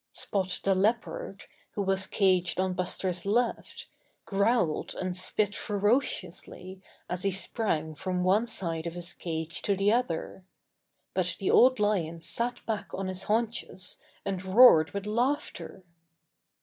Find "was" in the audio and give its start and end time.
1.83-2.07